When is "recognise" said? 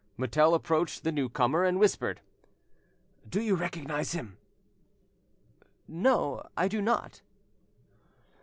3.53-4.13